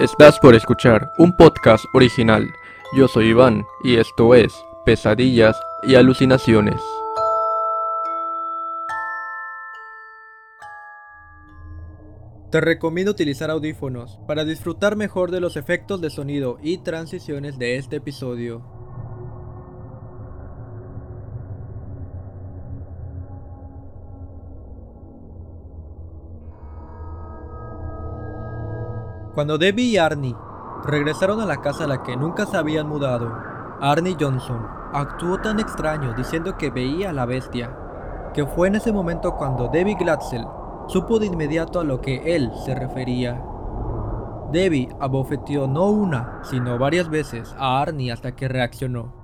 Estás 0.00 0.38
por 0.38 0.54
escuchar 0.54 1.12
un 1.18 1.36
podcast 1.36 1.84
original. 1.92 2.54
Yo 2.96 3.06
soy 3.06 3.26
Iván 3.26 3.66
y 3.84 3.96
esto 3.96 4.34
es 4.34 4.50
Pesadillas 4.86 5.60
y 5.82 5.94
Alucinaciones. 5.94 6.80
Te 12.50 12.62
recomiendo 12.62 13.10
utilizar 13.12 13.50
audífonos 13.50 14.18
para 14.26 14.46
disfrutar 14.46 14.96
mejor 14.96 15.30
de 15.30 15.40
los 15.40 15.58
efectos 15.58 16.00
de 16.00 16.08
sonido 16.08 16.56
y 16.62 16.78
transiciones 16.78 17.58
de 17.58 17.76
este 17.76 17.96
episodio. 17.96 18.79
Cuando 29.34 29.58
Debbie 29.58 29.84
y 29.84 29.96
Arnie 29.96 30.34
regresaron 30.84 31.40
a 31.40 31.46
la 31.46 31.60
casa 31.60 31.84
a 31.84 31.86
la 31.86 32.02
que 32.02 32.16
nunca 32.16 32.46
se 32.46 32.56
habían 32.56 32.88
mudado, 32.88 33.32
Arnie 33.80 34.16
Johnson 34.18 34.66
actuó 34.92 35.38
tan 35.38 35.60
extraño 35.60 36.14
diciendo 36.14 36.56
que 36.58 36.70
veía 36.70 37.10
a 37.10 37.12
la 37.12 37.26
bestia, 37.26 37.76
que 38.34 38.44
fue 38.44 38.68
en 38.68 38.74
ese 38.74 38.92
momento 38.92 39.36
cuando 39.36 39.68
Debbie 39.68 39.94
Glatzel 39.94 40.44
supo 40.88 41.20
de 41.20 41.26
inmediato 41.26 41.78
a 41.78 41.84
lo 41.84 42.00
que 42.00 42.34
él 42.34 42.50
se 42.64 42.74
refería. 42.74 43.40
Debbie 44.50 44.88
abofeteó 44.98 45.68
no 45.68 45.86
una, 45.86 46.40
sino 46.42 46.76
varias 46.76 47.08
veces 47.08 47.54
a 47.56 47.80
Arnie 47.80 48.10
hasta 48.10 48.34
que 48.34 48.48
reaccionó. 48.48 49.14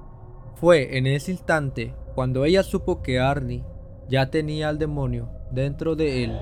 Fue 0.55 0.97
en 0.97 1.09
ese 1.09 1.33
instante 1.33 1.97
cuando 2.15 2.45
ella 2.45 2.63
supo 2.63 3.03
que 3.03 3.19
Arnie 3.19 3.65
ya 4.09 4.31
tenía 4.31 4.69
al 4.69 4.79
demonio 4.79 5.29
dentro 5.51 5.97
de 5.97 6.25
él. 6.25 6.39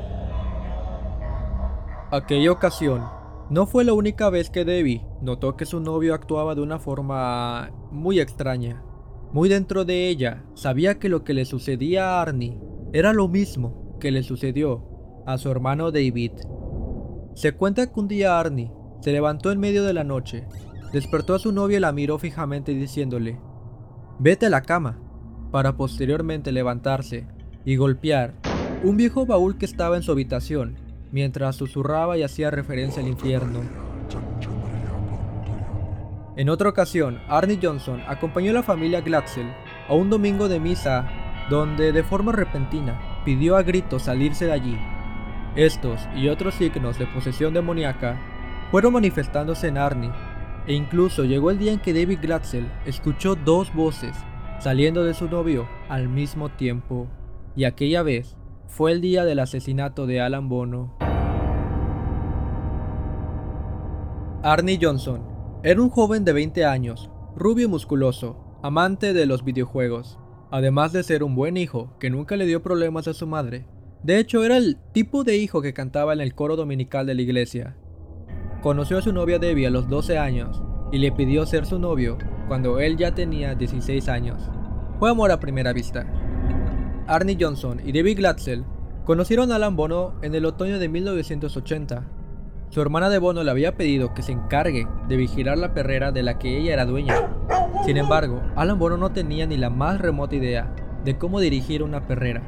Aquella 2.10 2.52
ocasión 2.52 3.13
no 3.50 3.66
fue 3.66 3.84
la 3.84 3.92
única 3.92 4.30
vez 4.30 4.48
que 4.48 4.64
Debbie 4.64 5.04
notó 5.20 5.56
que 5.56 5.66
su 5.66 5.80
novio 5.80 6.14
actuaba 6.14 6.54
de 6.54 6.62
una 6.62 6.78
forma 6.78 7.70
muy 7.90 8.18
extraña. 8.18 8.82
Muy 9.32 9.48
dentro 9.48 9.84
de 9.84 10.08
ella, 10.08 10.44
sabía 10.54 10.98
que 10.98 11.08
lo 11.08 11.24
que 11.24 11.34
le 11.34 11.44
sucedía 11.44 12.08
a 12.08 12.22
Arnie 12.22 12.58
era 12.92 13.12
lo 13.12 13.28
mismo 13.28 13.98
que 14.00 14.10
le 14.10 14.22
sucedió 14.22 15.22
a 15.26 15.36
su 15.38 15.50
hermano 15.50 15.90
David. 15.90 16.32
Se 17.34 17.52
cuenta 17.52 17.92
que 17.92 18.00
un 18.00 18.08
día 18.08 18.38
Arnie 18.38 18.72
se 19.00 19.12
levantó 19.12 19.52
en 19.52 19.60
medio 19.60 19.84
de 19.84 19.92
la 19.92 20.04
noche, 20.04 20.46
despertó 20.92 21.34
a 21.34 21.38
su 21.38 21.52
novio 21.52 21.76
y 21.76 21.80
la 21.80 21.92
miró 21.92 22.18
fijamente 22.18 22.72
diciéndole, 22.72 23.38
vete 24.18 24.46
a 24.46 24.50
la 24.50 24.62
cama, 24.62 25.00
para 25.50 25.76
posteriormente 25.76 26.50
levantarse 26.50 27.26
y 27.64 27.76
golpear 27.76 28.34
un 28.82 28.96
viejo 28.96 29.26
baúl 29.26 29.58
que 29.58 29.66
estaba 29.66 29.96
en 29.96 30.02
su 30.02 30.12
habitación 30.12 30.83
mientras 31.14 31.54
susurraba 31.54 32.18
y 32.18 32.24
hacía 32.24 32.50
referencia 32.50 33.00
al 33.00 33.08
infierno. 33.08 33.60
En 36.36 36.48
otra 36.48 36.68
ocasión, 36.68 37.20
Arnie 37.28 37.60
Johnson 37.62 38.02
acompañó 38.08 38.50
a 38.50 38.54
la 38.54 38.62
familia 38.64 39.00
Glatzel 39.00 39.46
a 39.88 39.94
un 39.94 40.10
domingo 40.10 40.48
de 40.48 40.58
misa 40.58 41.08
donde 41.48 41.92
de 41.92 42.02
forma 42.02 42.32
repentina 42.32 43.22
pidió 43.24 43.56
a 43.56 43.62
gritos 43.62 44.02
salirse 44.02 44.46
de 44.46 44.52
allí. 44.54 44.76
Estos 45.54 46.00
y 46.16 46.26
otros 46.26 46.54
signos 46.54 46.98
de 46.98 47.06
posesión 47.06 47.54
demoníaca 47.54 48.20
fueron 48.72 48.94
manifestándose 48.94 49.68
en 49.68 49.78
Arnie, 49.78 50.10
e 50.66 50.74
incluso 50.74 51.22
llegó 51.22 51.52
el 51.52 51.60
día 51.60 51.70
en 51.70 51.78
que 51.78 51.94
David 51.94 52.18
Glatzel 52.22 52.68
escuchó 52.86 53.36
dos 53.36 53.72
voces 53.72 54.16
saliendo 54.58 55.04
de 55.04 55.14
su 55.14 55.28
novio 55.28 55.68
al 55.88 56.08
mismo 56.08 56.48
tiempo, 56.48 57.06
y 57.54 57.66
aquella 57.66 58.02
vez 58.02 58.36
fue 58.66 58.90
el 58.90 59.00
día 59.00 59.24
del 59.24 59.38
asesinato 59.38 60.08
de 60.08 60.20
Alan 60.20 60.48
Bono. 60.48 61.03
Arnie 64.46 64.78
Johnson 64.78 65.22
era 65.62 65.80
un 65.80 65.88
joven 65.88 66.22
de 66.26 66.34
20 66.34 66.66
años, 66.66 67.08
rubio 67.34 67.64
y 67.64 67.68
musculoso, 67.68 68.58
amante 68.62 69.14
de 69.14 69.24
los 69.24 69.42
videojuegos, 69.42 70.18
además 70.50 70.92
de 70.92 71.02
ser 71.02 71.24
un 71.24 71.34
buen 71.34 71.56
hijo 71.56 71.96
que 71.98 72.10
nunca 72.10 72.36
le 72.36 72.44
dio 72.44 72.62
problemas 72.62 73.08
a 73.08 73.14
su 73.14 73.26
madre. 73.26 73.66
De 74.02 74.18
hecho, 74.18 74.44
era 74.44 74.58
el 74.58 74.76
tipo 74.92 75.24
de 75.24 75.38
hijo 75.38 75.62
que 75.62 75.72
cantaba 75.72 76.12
en 76.12 76.20
el 76.20 76.34
coro 76.34 76.56
dominical 76.56 77.06
de 77.06 77.14
la 77.14 77.22
iglesia. 77.22 77.78
Conoció 78.60 78.98
a 78.98 79.00
su 79.00 79.14
novia 79.14 79.38
Debbie 79.38 79.66
a 79.66 79.70
los 79.70 79.88
12 79.88 80.18
años 80.18 80.62
y 80.92 80.98
le 80.98 81.10
pidió 81.10 81.46
ser 81.46 81.64
su 81.64 81.78
novio 81.78 82.18
cuando 82.46 82.80
él 82.80 82.98
ya 82.98 83.14
tenía 83.14 83.54
16 83.54 84.10
años. 84.10 84.50
Fue 84.98 85.08
amor 85.08 85.30
a 85.30 85.40
primera 85.40 85.72
vista. 85.72 86.06
Arnie 87.06 87.38
Johnson 87.40 87.80
y 87.82 87.92
David 87.92 88.18
Glatzel 88.18 88.66
conocieron 89.06 89.52
a 89.52 89.56
Alan 89.56 89.74
Bono 89.74 90.16
en 90.20 90.34
el 90.34 90.44
otoño 90.44 90.78
de 90.78 90.90
1980. 90.90 92.23
Su 92.74 92.80
hermana 92.80 93.08
de 93.08 93.18
Bono 93.18 93.44
le 93.44 93.52
había 93.52 93.76
pedido 93.76 94.14
que 94.14 94.22
se 94.22 94.32
encargue 94.32 94.88
de 95.06 95.16
vigilar 95.16 95.56
la 95.56 95.74
perrera 95.74 96.10
de 96.10 96.24
la 96.24 96.40
que 96.40 96.58
ella 96.58 96.72
era 96.72 96.84
dueña. 96.84 97.14
Sin 97.86 97.96
embargo, 97.96 98.42
Alan 98.56 98.80
Bono 98.80 98.96
no 98.96 99.12
tenía 99.12 99.46
ni 99.46 99.56
la 99.56 99.70
más 99.70 100.00
remota 100.00 100.34
idea 100.34 100.74
de 101.04 101.16
cómo 101.16 101.38
dirigir 101.38 101.84
una 101.84 102.08
perrera, 102.08 102.42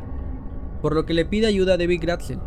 por 0.83 0.97
lo 0.97 1.07
que 1.07 1.15
le 1.15 1.27
pide 1.27 1.47
ayuda 1.47 1.75
a 1.75 1.77
David 1.77 2.01
Glatzel. 2.01 2.41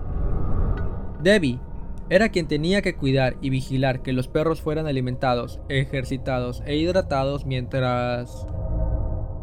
Debbie 1.24 1.62
era 2.10 2.28
quien 2.28 2.50
tenía 2.50 2.82
que 2.82 2.98
cuidar 2.98 3.38
y 3.40 3.50
vigilar 3.50 4.02
que 4.02 4.12
los 4.12 4.28
perros 4.28 4.60
fueran 4.60 4.86
alimentados, 4.86 5.62
ejercitados 5.70 6.62
e 6.66 6.76
hidratados 6.76 7.46
mientras 7.46 8.46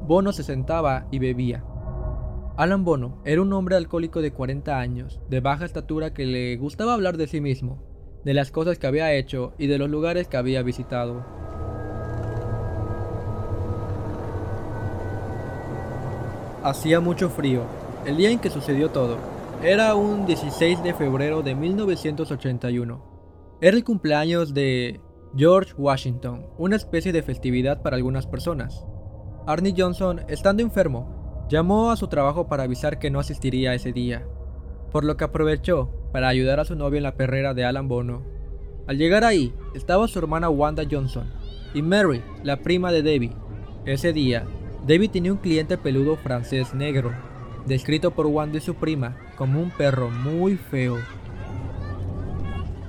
Bono 0.02 0.32
se 0.32 0.42
sentaba 0.42 1.06
y 1.10 1.20
bebía. 1.20 1.64
Alan 2.58 2.84
Bono 2.84 3.22
era 3.24 3.40
un 3.40 3.50
hombre 3.54 3.76
alcohólico 3.76 4.20
de 4.20 4.34
40 4.34 4.78
años, 4.78 5.22
de 5.30 5.40
baja 5.40 5.64
estatura 5.64 6.12
que 6.12 6.26
le 6.26 6.58
gustaba 6.58 6.92
hablar 6.92 7.16
de 7.16 7.28
sí 7.28 7.40
mismo, 7.40 7.95
de 8.26 8.34
las 8.34 8.50
cosas 8.50 8.76
que 8.76 8.88
había 8.88 9.12
hecho 9.12 9.52
y 9.56 9.68
de 9.68 9.78
los 9.78 9.88
lugares 9.88 10.26
que 10.26 10.36
había 10.36 10.60
visitado. 10.64 11.24
Hacía 16.64 16.98
mucho 16.98 17.30
frío, 17.30 17.62
el 18.04 18.16
día 18.16 18.30
en 18.30 18.40
que 18.40 18.50
sucedió 18.50 18.90
todo. 18.90 19.16
Era 19.62 19.94
un 19.94 20.26
16 20.26 20.82
de 20.82 20.92
febrero 20.92 21.42
de 21.42 21.54
1981. 21.54 23.00
Era 23.60 23.76
el 23.76 23.84
cumpleaños 23.84 24.52
de 24.52 25.00
George 25.36 25.74
Washington, 25.78 26.46
una 26.58 26.74
especie 26.74 27.12
de 27.12 27.22
festividad 27.22 27.80
para 27.80 27.94
algunas 27.94 28.26
personas. 28.26 28.84
Arnie 29.46 29.74
Johnson, 29.78 30.22
estando 30.26 30.64
enfermo, 30.64 31.46
llamó 31.48 31.92
a 31.92 31.96
su 31.96 32.08
trabajo 32.08 32.48
para 32.48 32.64
avisar 32.64 32.98
que 32.98 33.08
no 33.08 33.20
asistiría 33.20 33.72
ese 33.72 33.92
día, 33.92 34.26
por 34.90 35.04
lo 35.04 35.16
que 35.16 35.22
aprovechó 35.22 35.95
para 36.12 36.28
ayudar 36.28 36.60
a 36.60 36.64
su 36.64 36.76
novio 36.76 36.96
en 36.96 37.02
la 37.02 37.16
perrera 37.16 37.54
de 37.54 37.64
Alan 37.64 37.88
Bono. 37.88 38.22
Al 38.86 38.98
llegar 38.98 39.24
ahí, 39.24 39.52
estaba 39.74 40.08
su 40.08 40.18
hermana 40.18 40.48
Wanda 40.48 40.84
Johnson 40.90 41.30
y 41.74 41.82
Mary, 41.82 42.22
la 42.42 42.58
prima 42.58 42.92
de 42.92 43.02
Debbie. 43.02 43.32
Ese 43.84 44.12
día, 44.12 44.44
Debbie 44.86 45.08
tenía 45.08 45.32
un 45.32 45.38
cliente 45.38 45.76
peludo 45.76 46.16
francés 46.16 46.74
negro, 46.74 47.12
descrito 47.66 48.12
por 48.12 48.26
Wanda 48.26 48.58
y 48.58 48.60
su 48.60 48.74
prima 48.74 49.16
como 49.36 49.60
un 49.60 49.70
perro 49.70 50.10
muy 50.10 50.56
feo. 50.56 50.98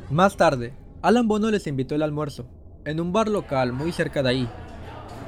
Más 0.09 0.37
tarde, 0.37 0.73
Alan 1.01 1.27
Bono 1.27 1.51
les 1.51 1.67
invitó 1.67 1.95
el 1.95 2.03
almuerzo, 2.03 2.47
en 2.85 2.99
un 2.99 3.11
bar 3.11 3.27
local 3.27 3.73
muy 3.73 3.91
cerca 3.91 4.23
de 4.23 4.29
ahí, 4.29 4.49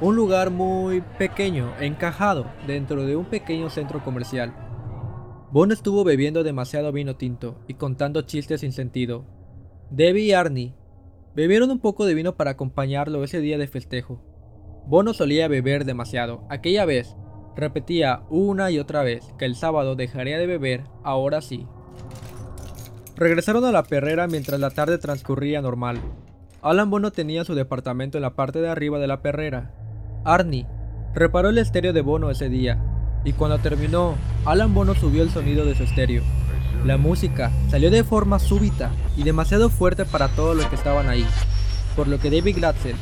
un 0.00 0.16
lugar 0.16 0.50
muy 0.50 1.02
pequeño, 1.18 1.72
encajado 1.78 2.46
dentro 2.66 3.04
de 3.04 3.16
un 3.16 3.26
pequeño 3.26 3.68
centro 3.68 4.02
comercial. 4.02 4.54
Bono 5.52 5.74
estuvo 5.74 6.04
bebiendo 6.04 6.44
demasiado 6.44 6.92
vino 6.92 7.16
tinto 7.16 7.56
y 7.66 7.74
contando 7.74 8.22
chistes 8.22 8.60
sin 8.60 8.72
sentido. 8.72 9.24
Debbie 9.90 10.26
y 10.26 10.32
Arnie 10.32 10.74
bebieron 11.34 11.72
un 11.72 11.80
poco 11.80 12.06
de 12.06 12.14
vino 12.14 12.36
para 12.36 12.52
acompañarlo 12.52 13.24
ese 13.24 13.40
día 13.40 13.58
de 13.58 13.66
festejo. 13.66 14.22
Bono 14.86 15.12
solía 15.12 15.48
beber 15.48 15.84
demasiado. 15.84 16.44
Aquella 16.48 16.84
vez 16.84 17.16
repetía 17.56 18.22
una 18.30 18.70
y 18.70 18.78
otra 18.78 19.02
vez 19.02 19.34
que 19.38 19.44
el 19.44 19.56
sábado 19.56 19.96
dejaría 19.96 20.38
de 20.38 20.46
beber, 20.46 20.84
ahora 21.02 21.40
sí. 21.40 21.66
Regresaron 23.16 23.64
a 23.64 23.72
la 23.72 23.82
perrera 23.82 24.28
mientras 24.28 24.60
la 24.60 24.70
tarde 24.70 24.98
transcurría 24.98 25.60
normal. 25.60 26.00
Alan 26.62 26.90
Bono 26.90 27.10
tenía 27.10 27.44
su 27.44 27.56
departamento 27.56 28.18
en 28.18 28.22
la 28.22 28.36
parte 28.36 28.60
de 28.60 28.68
arriba 28.68 29.00
de 29.00 29.08
la 29.08 29.20
perrera. 29.20 29.74
Arnie 30.24 30.68
reparó 31.12 31.48
el 31.48 31.58
estéreo 31.58 31.92
de 31.92 32.02
Bono 32.02 32.30
ese 32.30 32.48
día, 32.48 32.80
y 33.24 33.32
cuando 33.32 33.58
terminó, 33.58 34.14
Alan 34.44 34.72
Bono 34.74 34.94
subió 34.94 35.22
el 35.22 35.30
sonido 35.30 35.64
de 35.64 35.74
su 35.74 35.82
estéreo. 35.82 36.22
La 36.84 36.96
música 36.96 37.50
salió 37.68 37.90
de 37.90 38.04
forma 38.04 38.38
súbita 38.38 38.90
y 39.16 39.22
demasiado 39.22 39.68
fuerte 39.68 40.04
para 40.04 40.28
todos 40.28 40.56
los 40.56 40.66
que 40.66 40.76
estaban 40.76 41.08
ahí, 41.08 41.26
por 41.94 42.08
lo 42.08 42.18
que 42.18 42.30
David 42.30 42.56
Glatzel, 42.56 42.96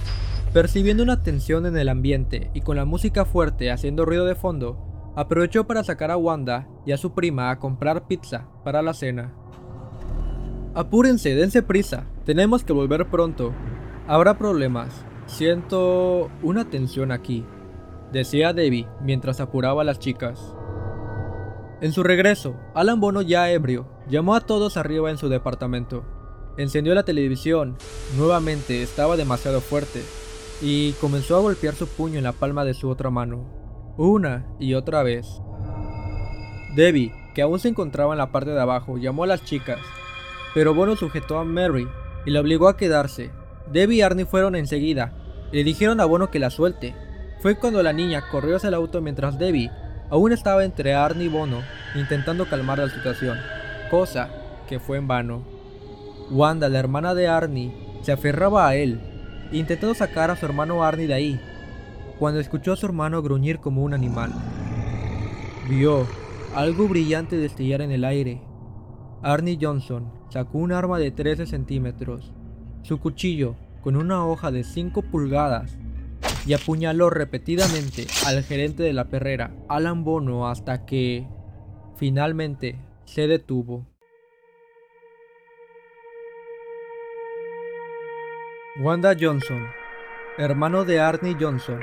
percibiendo 0.53 1.03
una 1.03 1.23
tensión 1.23 1.67
en 1.67 1.77
el 1.77 1.89
ambiente 1.89 2.51
y 2.55 2.63
con 2.63 2.77
la 2.77 2.85
música 2.85 3.25
fuerte 3.25 3.71
haciendo 3.71 4.05
ruido 4.05 4.25
de 4.25 4.35
fondo, 4.35 5.13
aprovechó 5.15 5.67
para 5.67 5.85
sacar 5.85 6.11
a 6.11 6.17
Wanda 6.17 6.67
y 6.87 6.93
a 6.93 6.97
su 6.97 7.13
prima 7.13 7.51
a 7.51 7.59
comprar 7.59 8.07
pizza 8.07 8.49
para 8.65 8.83
la 8.83 8.95
cena. 8.95 9.33
Apúrense, 10.75 11.35
dense 11.35 11.63
prisa, 11.63 12.05
tenemos 12.25 12.65
que 12.65 12.73
volver 12.73 13.07
pronto. 13.09 13.53
Habrá 14.07 14.39
problemas. 14.39 15.05
Siento 15.27 16.31
una 16.43 16.71
tensión 16.71 17.13
aquí, 17.13 17.45
decía 18.13 18.53
Debbie 18.53 18.89
mientras 19.01 19.41
apuraba 19.41 19.83
a 19.83 19.85
las 19.85 19.99
chicas. 19.99 20.55
En 21.81 21.93
su 21.93 22.03
regreso, 22.03 22.57
Alan 22.75 23.01
Bono 23.01 23.23
ya 23.23 23.51
ebrio, 23.51 23.87
llamó 24.09 24.35
a 24.35 24.41
todos 24.41 24.77
arriba 24.77 25.11
en 25.11 25.19
su 25.19 25.29
departamento. 25.29 26.05
Encendió 26.57 26.95
la 26.95 27.05
televisión, 27.05 27.77
nuevamente 28.17 28.83
estaba 28.83 29.17
demasiado 29.17 29.61
fuerte, 29.61 30.03
y 30.61 30.93
comenzó 30.95 31.37
a 31.37 31.41
golpear 31.41 31.75
su 31.75 31.87
puño 31.87 32.19
en 32.19 32.25
la 32.25 32.33
palma 32.33 32.65
de 32.65 32.75
su 32.75 32.89
otra 32.89 33.11
mano, 33.11 33.95
una 33.97 34.49
y 34.59 34.75
otra 34.75 35.05
vez. 35.05 35.41
Debbie, 36.75 37.13
que 37.35 37.43
aún 37.43 37.61
se 37.61 37.69
encontraba 37.69 38.13
en 38.13 38.19
la 38.19 38.33
parte 38.33 38.51
de 38.51 38.61
abajo, 38.61 38.99
llamó 38.99 39.23
a 39.23 39.29
las 39.29 39.45
chicas, 39.45 39.79
pero 40.55 40.75
Bono 40.75 40.97
sujetó 40.97 41.39
a 41.39 41.45
Mary 41.45 41.87
y 42.27 42.31
la 42.31 42.41
obligó 42.41 42.69
a 42.69 42.77
quedarse. 42.77 43.31
Debbie 43.73 43.99
y 43.99 44.03
Arnie 44.03 44.27
fueron 44.27 44.57
enseguida 44.57 45.13
y 45.53 45.59
le 45.59 45.65
dijeron 45.65 46.01
a 46.01 46.05
Bono 46.05 46.31
que 46.31 46.41
la 46.41 46.51
suelte. 46.51 46.95
Fue 47.41 47.55
cuando 47.55 47.83
la 47.83 47.93
niña 47.93 48.23
corrió 48.31 48.57
hacia 48.57 48.69
el 48.69 48.75
auto 48.75 49.01
mientras 49.01 49.39
Debbie 49.39 49.71
aún 50.11 50.33
estaba 50.33 50.65
entre 50.65 50.95
Arnie 50.95 51.27
y 51.27 51.29
Bono 51.29 51.63
intentando 51.95 52.47
calmar 52.47 52.79
la 52.79 52.89
situación, 52.89 53.39
cosa 53.91 54.29
que 54.69 54.81
fue 54.81 54.99
en 54.99 55.07
vano. 55.07 55.43
Wanda, 56.31 56.69
la 56.69 56.79
hermana 56.79 57.15
de 57.15 57.29
Arnie, 57.29 57.73
se 58.03 58.13
aferraba 58.13 58.69
a 58.69 58.75
él, 58.75 59.01
intentando 59.53 59.95
sacar 59.95 60.31
a 60.31 60.37
su 60.37 60.45
hermano 60.47 60.85
Arnie 60.85 61.07
de 61.07 61.15
ahí, 61.15 61.41
cuando 62.19 62.41
escuchó 62.41 62.73
a 62.73 62.77
su 62.77 62.87
hermano 62.87 63.23
gruñir 63.23 63.61
como 63.61 63.83
un 63.83 63.95
animal. 63.95 64.33
Vio 65.69 66.07
algo 66.55 66.89
brillante 66.89 67.37
destellar 67.37 67.83
en 67.83 67.93
el 67.93 68.05
aire. 68.05 68.43
Arnie 69.23 69.59
Johnson 69.61 70.13
sacó 70.29 70.59
un 70.59 70.73
arma 70.73 70.99
de 70.99 71.11
13 71.11 71.47
centímetros, 71.47 72.33
su 72.83 72.99
cuchillo 72.99 73.55
con 73.81 73.97
una 73.97 74.27
hoja 74.27 74.51
de 74.51 74.65
5 74.65 75.03
pulgadas, 75.03 75.79
y 76.47 76.55
apuñaló 76.55 77.11
repetidamente 77.11 78.07
al 78.27 78.43
gerente 78.43 78.83
de 78.83 78.93
la 78.93 79.09
perrera, 79.09 79.53
Alan 79.69 80.05
Bono, 80.05 80.49
hasta 80.49 80.87
que, 80.87 81.29
finalmente, 81.97 82.79
se 83.05 83.27
detuvo. 83.27 83.87
Wanda 88.81 89.17
Johnson, 89.19 89.67
hermano 90.37 90.85
de 90.85 91.01
Arnie 91.01 91.37
Johnson, 91.39 91.81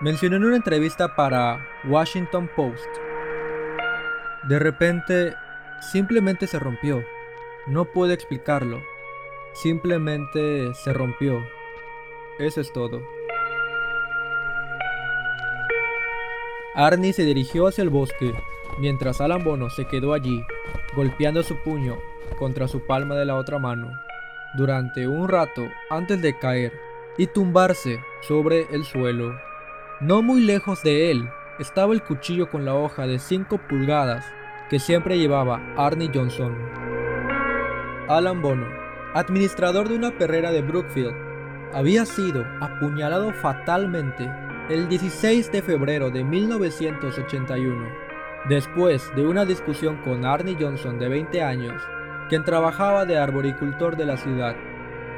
mencionó 0.00 0.36
en 0.36 0.44
una 0.44 0.56
entrevista 0.56 1.14
para 1.14 1.64
Washington 1.88 2.50
Post. 2.56 2.88
De 4.48 4.58
repente, 4.58 5.34
simplemente 5.80 6.46
se 6.46 6.58
rompió. 6.58 7.02
No 7.66 7.84
puedo 7.84 8.12
explicarlo. 8.12 8.80
Simplemente 9.54 10.74
se 10.74 10.92
rompió. 10.92 11.42
Eso 12.38 12.60
es 12.60 12.72
todo. 12.72 13.15
Arnie 16.76 17.14
se 17.14 17.24
dirigió 17.24 17.66
hacia 17.66 17.80
el 17.80 17.88
bosque, 17.88 18.34
mientras 18.78 19.22
Alan 19.22 19.42
Bono 19.42 19.70
se 19.70 19.86
quedó 19.86 20.12
allí, 20.12 20.44
golpeando 20.94 21.42
su 21.42 21.56
puño 21.56 21.96
contra 22.38 22.68
su 22.68 22.86
palma 22.86 23.14
de 23.14 23.24
la 23.24 23.36
otra 23.36 23.58
mano 23.58 23.90
durante 24.56 25.08
un 25.08 25.26
rato 25.26 25.68
antes 25.88 26.20
de 26.20 26.38
caer 26.38 26.72
y 27.16 27.26
tumbarse 27.28 28.00
sobre 28.20 28.66
el 28.74 28.84
suelo. 28.84 29.34
No 30.00 30.20
muy 30.20 30.42
lejos 30.42 30.82
de 30.82 31.10
él 31.10 31.26
estaba 31.58 31.94
el 31.94 32.02
cuchillo 32.02 32.50
con 32.50 32.66
la 32.66 32.74
hoja 32.74 33.06
de 33.06 33.18
5 33.18 33.58
pulgadas 33.68 34.26
que 34.68 34.78
siempre 34.78 35.18
llevaba 35.18 35.62
Arnie 35.78 36.10
Johnson. 36.12 36.54
Alan 38.08 38.42
Bono, 38.42 38.66
administrador 39.14 39.88
de 39.88 39.96
una 39.96 40.10
perrera 40.18 40.52
de 40.52 40.60
Brookfield, 40.60 41.14
había 41.72 42.04
sido 42.04 42.44
apuñalado 42.60 43.32
fatalmente 43.32 44.30
el 44.68 44.88
16 44.88 45.52
de 45.52 45.62
febrero 45.62 46.10
de 46.10 46.24
1981, 46.24 47.88
después 48.48 49.14
de 49.14 49.24
una 49.24 49.44
discusión 49.44 49.96
con 50.02 50.24
Arnie 50.24 50.56
Johnson 50.58 50.98
de 50.98 51.08
20 51.08 51.42
años 51.42 51.82
quien 52.28 52.42
trabajaba 52.42 53.04
de 53.04 53.18
arboricultor 53.18 53.96
de 53.96 54.06
la 54.06 54.16
ciudad. 54.16 54.56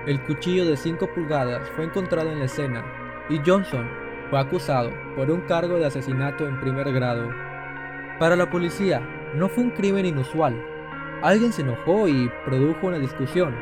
El 0.07 0.23
cuchillo 0.25 0.67
de 0.67 0.77
5 0.77 1.09
pulgadas 1.15 1.69
fue 1.75 1.87
encontrado 1.87 2.31
en 2.31 2.41
la 2.41 2.45
escena 2.45 2.85
y 3.31 3.41
Johnson 3.45 3.89
fue 4.31 4.39
acusado 4.39 4.91
por 5.17 5.31
un 5.31 5.41
cargo 5.43 5.79
de 5.79 5.87
asesinato 5.87 6.47
en 6.47 6.61
primer 6.61 6.93
grado. 6.93 7.31
Para 8.19 8.37
la 8.37 8.51
policía, 8.51 9.01
no 9.35 9.49
fue 9.49 9.65
un 9.65 9.71
crimen 9.71 10.05
inusual. 10.05 10.63
Alguien 11.23 11.53
se 11.53 11.63
enojó 11.63 12.09
y 12.09 12.31
produjo 12.45 12.89
una 12.89 12.99
discusión. 12.99 13.55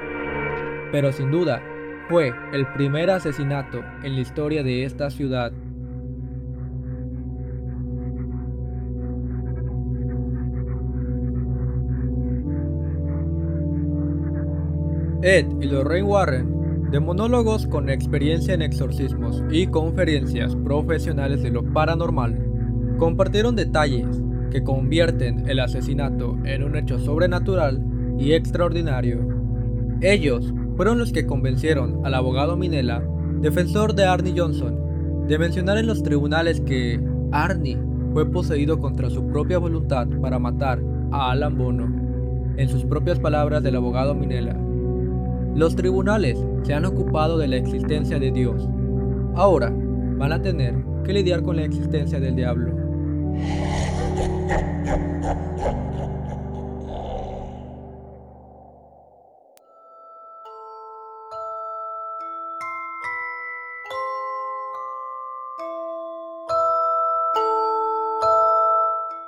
Pero 0.91 1.13
sin 1.13 1.31
duda, 1.31 1.63
fue 2.09 2.33
el 2.53 2.67
primer 2.73 3.11
asesinato 3.11 3.85
en 4.03 4.15
la 4.15 4.21
historia 4.21 4.63
de 4.63 4.85
esta 4.85 5.11
ciudad. 5.11 5.53
Ed 15.27 15.47
y 15.61 15.67
Lorraine 15.67 16.07
Warren, 16.07 16.91
de 16.93 17.01
monólogos 17.01 17.67
con 17.67 17.91
experiencia 17.91 18.55
en 18.55 18.63
exorcismos 18.63 19.43
y 19.51 19.67
conferencias 19.67 20.55
profesionales 20.55 21.43
de 21.43 21.51
lo 21.51 21.65
paranormal, 21.65 22.39
compartieron 22.97 23.57
detalles 23.57 24.07
que 24.53 24.63
convierten 24.63 25.49
el 25.49 25.59
asesinato 25.59 26.39
en 26.45 26.63
un 26.63 26.77
hecho 26.77 27.01
sobrenatural 27.01 27.83
y 28.21 28.35
extraordinario. 28.35 29.19
Ellos 30.01 30.55
fueron 30.77 30.97
los 30.97 31.11
que 31.11 31.27
convencieron 31.27 32.07
al 32.07 32.15
abogado 32.15 32.57
Minella, 32.57 33.03
defensor 33.41 33.97
de 33.97 34.05
Arnie 34.05 34.35
Johnson, 34.37 35.27
de 35.27 35.41
mencionar 35.41 35.77
en 35.79 35.89
los 35.89 36.05
tribunales 36.05 36.61
que 36.61 37.01
Arnie 37.33 37.81
fue 38.13 38.31
poseído 38.31 38.79
contra 38.79 39.11
su 39.11 39.27
propia 39.27 39.59
voluntad 39.59 40.07
para 40.23 40.39
matar 40.39 40.81
a 41.11 41.33
Alan 41.33 41.59
Bono. 41.59 42.55
En 42.57 42.69
sus 42.69 42.85
propias 42.85 43.19
palabras 43.19 43.65
del 43.65 43.75
abogado 43.75 44.15
Minella, 44.15 44.57
los 45.57 45.75
tribunales 45.75 46.39
se 46.65 46.75
han 46.75 46.85
ocupado 46.85 47.39
de 47.39 47.49
la 47.49 47.57
existencia 47.57 48.19
de 48.19 48.31
Dios. 48.31 48.69
Ahora 49.35 49.73
van 49.73 50.33
a 50.33 50.43
tener 50.43 50.75
que 51.03 51.15
lidiar 51.15 51.43
con 51.43 51.57
la 51.57 51.65
existencia 51.65 52.21
del 52.21 52.37
diablo. 52.37 52.77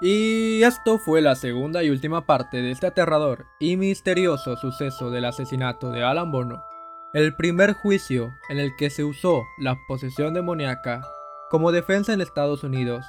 Y 0.01 0.63
esto 0.63 0.99
fue 0.99 1.21
la 1.21 1.35
segunda 1.35 1.83
y 1.83 1.91
última 1.91 2.25
parte 2.25 2.63
de 2.63 2.71
este 2.71 2.87
aterrador 2.87 3.47
y 3.59 3.77
misterioso 3.77 4.57
suceso 4.57 5.11
del 5.11 5.25
asesinato 5.25 5.91
de 5.91 6.05
Alan 6.05 6.31
Bono, 6.31 6.65
el 7.13 7.35
primer 7.35 7.73
juicio 7.73 8.33
en 8.49 8.61
el 8.61 8.77
que 8.77 8.91
se 8.91 9.03
usó 9.03 9.43
la 9.59 9.77
posesión 9.89 10.35
demoníaca 10.35 11.03
como 11.51 11.73
defensa 11.73 12.13
en 12.13 12.21
Estados 12.21 12.63
Unidos. 12.63 13.05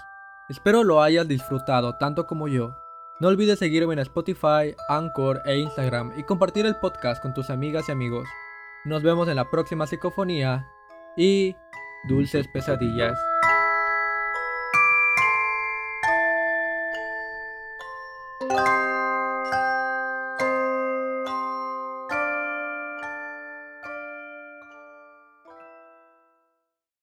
Espero 0.49 0.83
lo 0.83 1.03
hayas 1.03 1.27
disfrutado 1.27 1.95
tanto 1.97 2.25
como 2.25 2.47
yo. 2.47 2.75
No 3.19 3.27
olvides 3.27 3.59
seguirme 3.59 3.93
en 3.93 3.99
Spotify, 3.99 4.75
Anchor 4.87 5.41
e 5.45 5.57
Instagram 5.57 6.13
y 6.17 6.23
compartir 6.23 6.65
el 6.65 6.77
podcast 6.77 7.21
con 7.21 7.35
tus 7.35 7.51
amigas 7.51 7.87
y 7.87 7.91
amigos. 7.91 8.27
Nos 8.85 9.03
vemos 9.03 9.27
en 9.27 9.35
la 9.35 9.47
próxima 9.51 9.85
psicofonía 9.85 10.65
y 11.15 11.55
dulces 12.07 12.47
pesadillas. 12.47 13.15